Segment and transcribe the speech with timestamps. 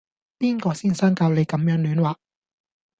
[0.39, 2.15] 邊個先生教你咁樣亂畫